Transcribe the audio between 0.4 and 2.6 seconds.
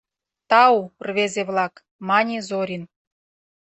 —Тау, рвезе-влак,— мане